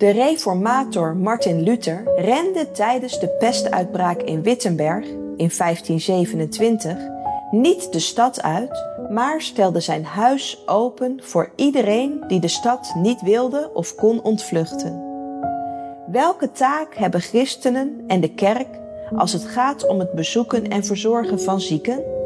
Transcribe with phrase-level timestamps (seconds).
[0.00, 5.04] De reformator Martin Luther rende tijdens de pestuitbraak in Wittenberg
[5.36, 6.96] in 1527
[7.50, 13.22] niet de stad uit, maar stelde zijn huis open voor iedereen die de stad niet
[13.22, 15.02] wilde of kon ontvluchten.
[16.06, 18.68] Welke taak hebben christenen en de kerk
[19.16, 22.19] als het gaat om het bezoeken en verzorgen van zieken?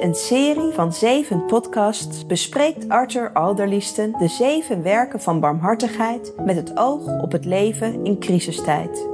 [0.00, 6.76] Een serie van zeven podcasts bespreekt Arthur Alderlisten de zeven werken van barmhartigheid met het
[6.76, 9.08] oog op het leven in crisistijd.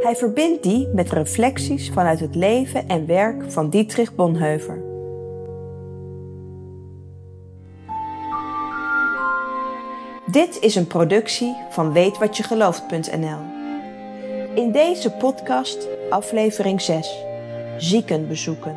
[0.00, 4.82] Hij verbindt die met reflecties vanuit het leven en werk van Dietrich Bonhoeffer.
[10.26, 13.38] Dit is een productie van weetwatjegelooft.nl.
[14.54, 17.24] In deze podcast, aflevering 6,
[17.78, 18.74] ziekenbezoeken.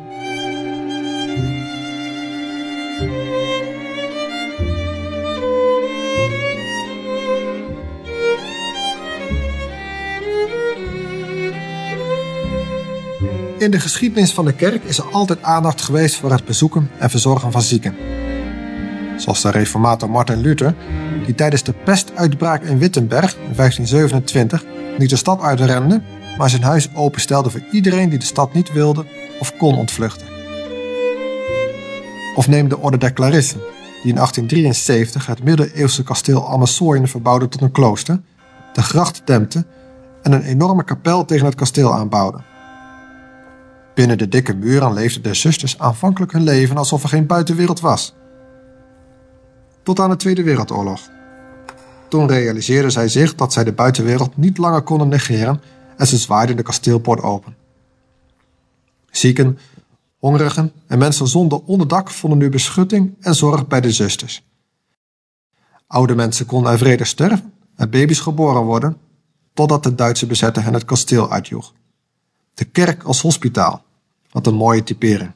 [13.60, 17.10] In de geschiedenis van de kerk is er altijd aandacht geweest voor het bezoeken en
[17.10, 17.94] verzorgen van zieken.
[19.16, 20.74] Zoals de reformator Martin Luther,
[21.26, 24.64] die tijdens de pestuitbraak in Wittenberg in 1527
[24.98, 26.02] niet de stad uitrende,
[26.38, 29.06] maar zijn huis openstelde voor iedereen die de stad niet wilde
[29.40, 30.26] of kon ontvluchten.
[32.36, 33.60] Of neem de Orde der Clarissen,
[34.02, 38.20] die in 1873 het middeleeuwse kasteel Amassoyen verbouwde tot een klooster,
[38.72, 39.64] de gracht dempte
[40.22, 42.49] en een enorme kapel tegen het kasteel aanbouwde.
[43.94, 48.14] Binnen de dikke muren leefden de zusters aanvankelijk hun leven alsof er geen buitenwereld was.
[49.82, 51.00] Tot aan de Tweede Wereldoorlog.
[52.08, 55.60] Toen realiseerden zij zich dat zij de buitenwereld niet langer konden negeren
[55.96, 57.56] en ze zwaaiden de kasteelpoort open.
[59.10, 59.58] Zieken,
[60.18, 64.44] hongerigen en mensen zonder onderdak vonden nu beschutting en zorg bij de zusters.
[65.86, 68.96] Oude mensen konden er vredig sterven en baby's geboren worden,
[69.54, 71.72] totdat de Duitse bezetter hen het kasteel uitjoeg.
[72.60, 73.82] De kerk als hospitaal.
[74.30, 75.32] Wat een mooie typering.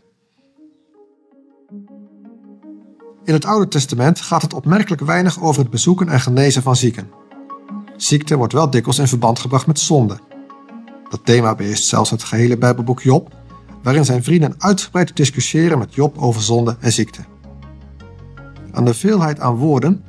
[3.25, 7.11] In het Oude Testament gaat het opmerkelijk weinig over het bezoeken en genezen van zieken.
[7.97, 10.19] Ziekte wordt wel dikwijls in verband gebracht met zonde.
[11.09, 13.35] Dat thema beheerst zelfs het gehele Bijbelboek Job,
[13.83, 17.21] waarin zijn vrienden uitgebreid discussiëren met Job over zonde en ziekte.
[18.73, 20.05] Aan de veelheid aan woorden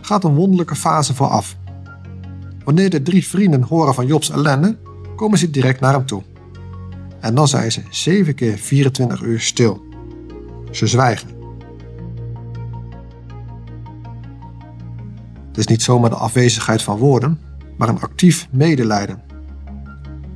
[0.00, 1.56] gaat een wonderlijke fase vooraf.
[2.64, 4.78] Wanneer de drie vrienden horen van Jobs ellende,
[5.16, 6.22] komen ze direct naar hem toe.
[7.20, 9.84] En dan zijn ze 7 keer 24 uur stil.
[10.70, 11.28] Ze zwijgen.
[15.48, 17.40] Het is niet zomaar de afwezigheid van woorden,
[17.76, 19.22] maar een actief medelijden.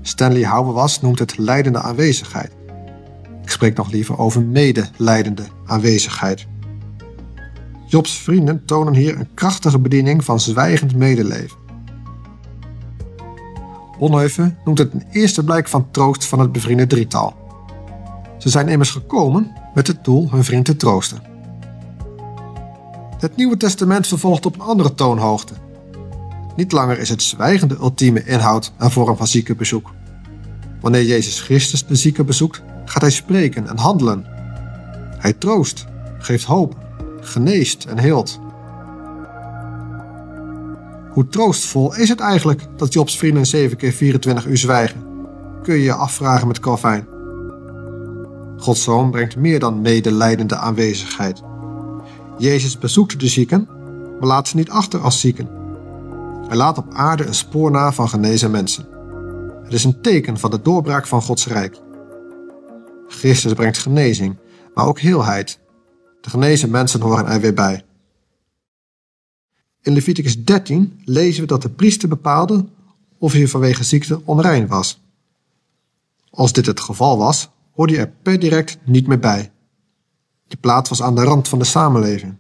[0.03, 2.53] Stanley Hauerwas noemt het leidende aanwezigheid.
[3.43, 6.47] Ik spreek nog liever over medelijdende aanwezigheid.
[7.87, 11.64] Jobs vrienden tonen hier een krachtige bediening van zwijgend medeleven.
[13.99, 17.34] Bonhoeffer noemt het een eerste blijk van troost van het bevriende drietal.
[18.38, 21.22] Ze zijn immers gekomen met het doel hun vriend te troosten.
[23.19, 25.55] Het Nieuwe Testament vervolgt op een andere toonhoogte.
[26.56, 29.91] Niet langer is het zwijgen de ultieme inhoud en vorm van ziekenbezoek.
[30.81, 34.25] Wanneer Jezus Christus de zieke bezoekt, gaat hij spreken en handelen.
[35.19, 35.84] Hij troost,
[36.19, 36.76] geeft hoop,
[37.21, 38.41] geneest en heelt.
[41.15, 45.07] Hoe troostvol is het eigenlijk dat Jobs vrienden 7 keer 24 uur zwijgen?
[45.63, 47.07] Kun je je afvragen met Calvijn.
[48.57, 51.43] Gods zoon brengt meer dan medelijdende aanwezigheid.
[52.39, 53.69] Jezus bezoekt de zieken,
[54.19, 55.49] maar laat ze niet achter als zieken.
[56.49, 58.87] Hij laat op aarde een spoor na van genezen mensen.
[59.65, 61.77] Het is een teken van de doorbraak van Gods rijk.
[63.09, 64.37] Christus brengt genezing,
[64.75, 65.61] maar ook heelheid.
[66.21, 67.85] De genezen mensen horen er weer bij.
[69.84, 72.67] In Leviticus 13 lezen we dat de priester bepaalde
[73.19, 75.00] of hij vanwege ziekte onrein was.
[76.31, 79.53] Als dit het geval was, hoorde je er per direct niet meer bij.
[80.47, 82.34] Je plaats was aan de rand van de samenleving.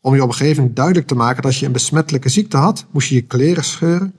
[0.00, 3.22] Om je omgeving duidelijk te maken dat je een besmettelijke ziekte had, moest je je
[3.22, 4.14] kleren scheuren,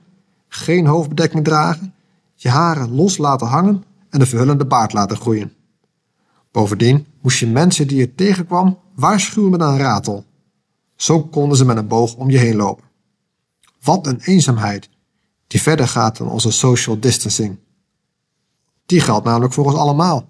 [0.48, 1.94] geen hoofdbedekking dragen,
[2.34, 5.52] je haren los laten hangen en een verhullende baard laten groeien.
[6.50, 10.24] Bovendien moest je mensen die je tegenkwam waarschuwen met een ratel.
[10.96, 12.84] Zo konden ze met een boog om je heen lopen.
[13.82, 14.88] Wat een eenzaamheid,
[15.46, 17.58] die verder gaat dan onze social distancing.
[18.86, 20.28] Die geldt namelijk voor ons allemaal.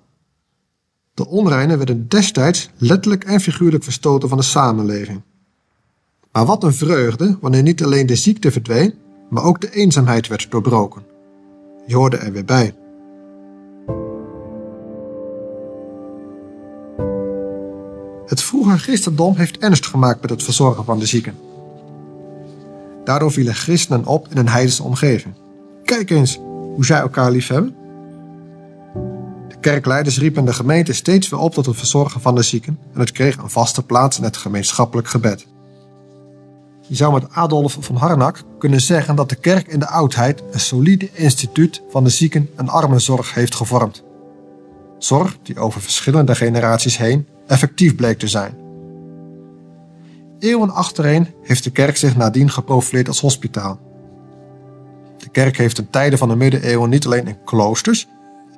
[1.15, 5.23] De onreinen werden destijds letterlijk en figuurlijk verstoten van de samenleving.
[6.33, 8.95] Maar wat een vreugde wanneer niet alleen de ziekte verdween,
[9.31, 11.07] maar ook de eenzaamheid werd doorbroken.
[11.87, 12.75] Je hoorde er weer bij.
[18.37, 21.35] Het vroege christendom heeft ernst gemaakt met het verzorgen van de zieken.
[23.05, 25.35] Daardoor vielen christenen op in een heidense omgeving.
[25.85, 26.37] Kijk eens
[26.75, 27.75] hoe zij elkaar lief hebben.
[29.49, 33.01] De kerkleiders riepen de gemeente steeds weer op tot het verzorgen van de zieken en
[33.01, 35.47] het kreeg een vaste plaats in het gemeenschappelijk gebed.
[36.81, 40.61] Je zou met Adolf van Harnack kunnen zeggen dat de kerk in de oudheid een
[40.61, 44.03] solide instituut van de zieken- en armenzorg heeft gevormd.
[44.99, 48.55] Zorg die over verschillende generaties heen effectief bleek te zijn.
[50.39, 53.81] Eeuwen achtereen heeft de kerk zich nadien geprofileerd als hospitaal.
[55.19, 58.09] De kerk heeft in tijden van de middeleeuwen niet alleen in kloosters,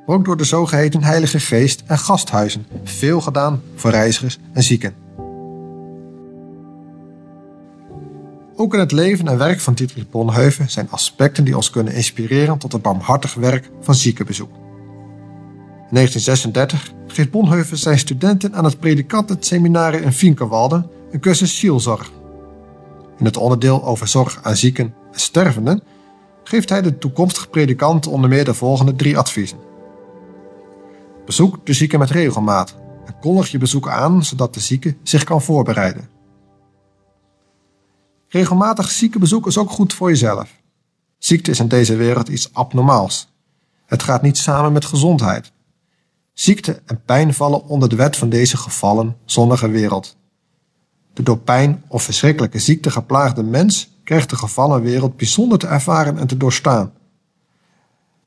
[0.07, 4.95] maar ook door de zogeheten Heilige Geest en gasthuizen veel gedaan voor reizigers en zieken.
[8.57, 12.59] Ook in het leven en werk van Dietrich Bonhoeffer zijn aspecten die ons kunnen inspireren
[12.59, 14.51] tot het barmhartig werk van ziekenbezoek.
[15.89, 22.11] In 1936 geeft Bonhoeffer zijn studenten aan het predikantenseminarie in Vinkenwalde een cursus zielzorg.
[23.19, 25.83] In het onderdeel over zorg aan zieken en stervenden
[26.45, 29.59] geeft hij de toekomstige predikanten onder meer de volgende drie adviezen.
[31.27, 32.77] Bezoek de zieken met regelmaat
[33.07, 36.09] en kondig je bezoek aan zodat de zieke zich kan voorbereiden.
[38.29, 40.55] Regelmatig ziekenbezoek is ook goed voor jezelf.
[41.19, 43.29] Ziekte is in deze wereld iets abnormaals.
[43.87, 45.53] Het gaat niet samen met gezondheid.
[46.39, 50.17] Ziekte en pijn vallen onder de wet van deze gevallen, zonnige wereld.
[51.13, 56.19] De door pijn of verschrikkelijke ziekte geplaagde mens krijgt de gevallen wereld bijzonder te ervaren
[56.19, 56.93] en te doorstaan.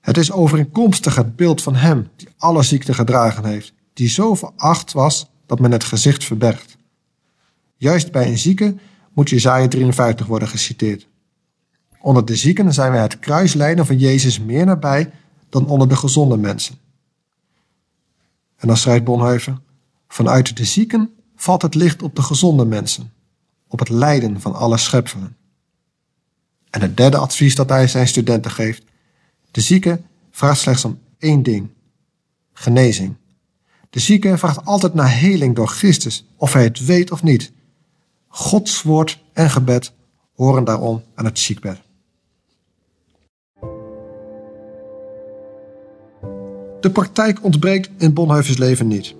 [0.01, 4.91] Het is overeenkomstig het beeld van hem die alle ziekte gedragen heeft, die zo veracht
[4.91, 6.77] was dat men het gezicht verbergt.
[7.77, 8.75] Juist bij een zieke
[9.13, 11.07] moet Jezaja 53 worden geciteerd.
[12.01, 15.11] Onder de zieken zijn wij het kruislijden van Jezus meer nabij
[15.49, 16.79] dan onder de gezonde mensen.
[18.61, 19.57] En dan schrijft Bonhoeffer,
[20.07, 23.13] vanuit de zieken valt het licht op de gezonde mensen,
[23.67, 25.35] op het lijden van alle schepselen.
[26.69, 28.83] En het derde advies dat hij zijn studenten geeft,
[29.51, 31.69] de zieke vraagt slechts om één ding,
[32.53, 33.15] genezing.
[33.89, 37.51] De zieke vraagt altijd naar heling door Christus, of hij het weet of niet.
[38.27, 39.93] Gods woord en gebed
[40.35, 41.81] horen daarom aan het ziekbed.
[46.81, 49.15] De praktijk ontbreekt in Bonhoeffers leven niet.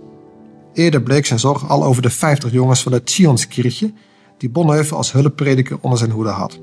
[0.73, 3.93] Eerder bleek zijn zorg al over de 50 jongens van het Zionskirche
[4.37, 6.59] die Bonhoeffer als hulpprediker onder zijn hoede had.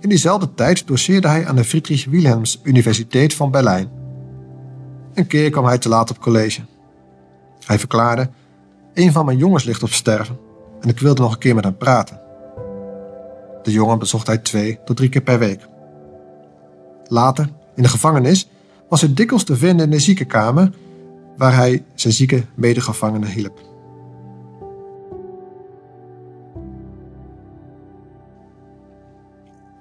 [0.00, 3.90] In diezelfde tijd doseerde hij aan de Friedrich Wilhelms Universiteit van Berlijn.
[5.14, 6.60] Een keer kwam hij te laat op college.
[7.64, 8.30] Hij verklaarde:
[8.94, 10.38] Een van mijn jongens ligt op sterven
[10.80, 12.20] en ik wilde nog een keer met hem praten.
[13.62, 15.68] De jongen bezocht hij twee tot drie keer per week.
[17.04, 18.49] Later, in de gevangenis,
[18.90, 20.72] was hij dikwijls te vinden in de ziekenkamer
[21.36, 23.60] waar hij zijn zieke medegevangenen hielp.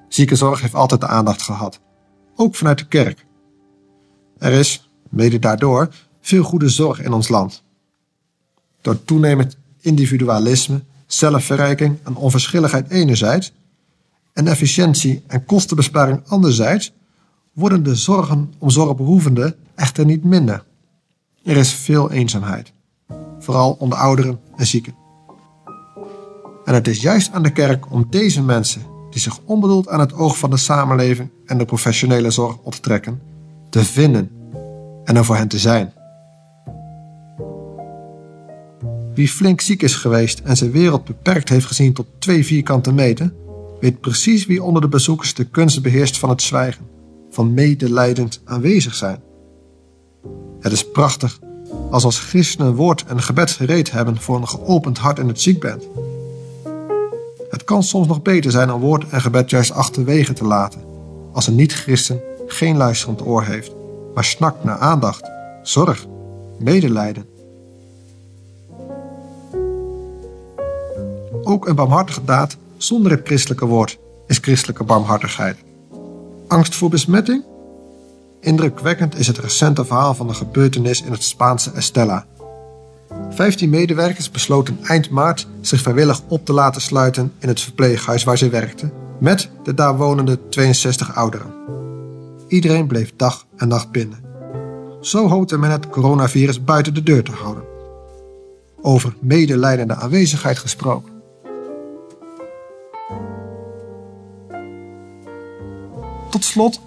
[0.08, 1.80] Ziekenzorg heeft altijd de aandacht gehad,
[2.36, 3.26] ook vanuit de kerk.
[4.38, 5.90] Er is, mede daardoor,
[6.22, 7.64] veel goede zorg in ons land.
[8.82, 13.54] Door toenemend individualisme, zelfverrijking en onverschilligheid enerzijds
[14.34, 16.94] en efficiëntie en kostenbesparing anderzijds,
[17.60, 20.64] worden de zorgen om zorgbehoevenden echter niet minder.
[21.44, 22.72] Er is veel eenzaamheid,
[23.40, 24.96] vooral onder ouderen en zieken.
[26.66, 30.14] En het is juist aan de kerk om deze mensen, die zich onbedoeld aan het
[30.14, 33.22] oog van de samenleving en de professionele zorg onttrekken,
[33.70, 34.32] te vinden
[35.04, 35.94] en er voor hen te zijn.
[39.14, 43.34] Wie flink ziek is geweest en zijn wereld beperkt heeft gezien tot twee vierkante meter,
[43.80, 46.86] weet precies wie onder de bezoekers de kunst beheerst van het zwijgen,
[47.30, 49.22] van medelijdend aanwezig zijn.
[50.60, 51.40] Het is prachtig
[51.92, 55.88] als als christenen woord en gebed gereed hebben voor een geopend hart in het ziekbed.
[57.50, 60.82] Het kan soms nog beter zijn om woord en gebed juist achterwege te laten,
[61.34, 63.72] als een niet-christen geen luisterend oor heeft,
[64.14, 65.30] maar snakt naar aandacht,
[65.64, 66.06] zorg,
[66.60, 67.26] medelijden
[71.50, 75.58] Ook een barmhartige daad zonder het christelijke woord is christelijke barmhartigheid.
[76.50, 77.44] Angst voor besmetting?
[78.40, 82.26] Indrukwekkend is het recente verhaal van de gebeurtenis in het Spaanse Estella.
[83.30, 88.38] Vijftien medewerkers besloten eind maart zich vrijwillig op te laten sluiten in het verpleeghuis waar
[88.38, 91.54] ze werkten, met de daar wonende 62 ouderen.
[92.48, 94.24] Iedereen bleef dag en nacht binnen.
[95.02, 97.64] Zo hoopte men het coronavirus buiten de deur te houden.
[98.82, 101.19] Over medelijdende aanwezigheid gesproken.
[106.40, 106.82] Tot slot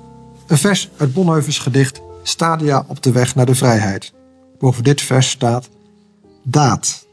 [0.47, 4.13] een vers uit Bonhoeffers gedicht Stadia op de weg naar de vrijheid.
[4.59, 5.69] Boven dit vers staat
[6.43, 7.07] daad.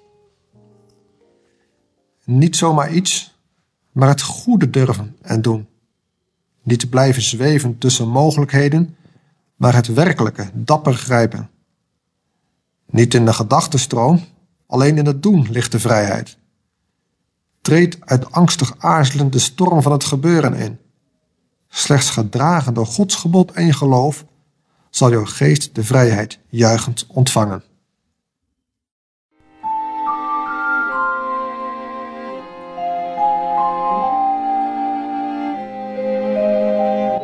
[2.23, 3.39] Niet zomaar iets,
[3.91, 5.67] maar het goede durven en doen.
[6.63, 8.95] Niet te blijven zweven tussen mogelijkheden,
[9.55, 11.49] maar het werkelijke dapper grijpen.
[12.89, 14.25] Niet in de gedachtenstroom,
[14.67, 16.37] alleen in het doen ligt de vrijheid.
[17.61, 20.79] Treed uit angstig aarzelen de storm van het gebeuren in.
[21.69, 24.25] Slechts gedragen door Gods gebod en geloof
[24.89, 27.63] zal jouw geest de vrijheid juichend ontvangen.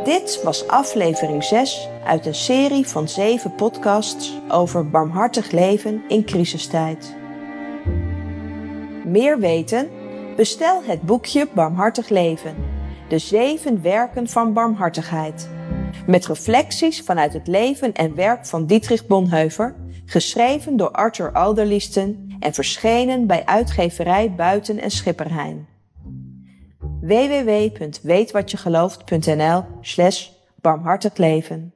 [0.04, 7.16] Dit was aflevering 6 uit een serie van 7 podcasts over barmhartig leven in crisistijd.
[9.06, 9.90] Meer weten?
[10.36, 12.65] Bestel het boekje Barmhartig Leven.
[13.08, 15.50] De zeven werken van barmhartigheid.
[16.08, 22.54] Met reflecties vanuit het leven en werk van Dietrich Bonhoeffer, geschreven door Arthur Alderliesten en
[22.54, 25.68] verschenen bij uitgeverij Buiten en Schipperheijn
[27.06, 30.30] www.weetwatjegelooft.nl slash
[30.62, 31.74] barmhartig leven.